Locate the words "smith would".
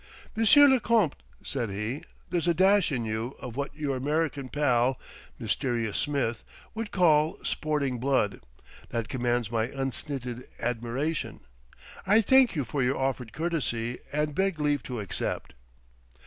5.95-6.89